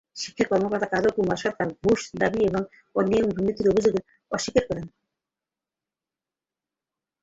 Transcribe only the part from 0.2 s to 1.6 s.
শিক্ষা কর্মকর্তা কাজল কুমার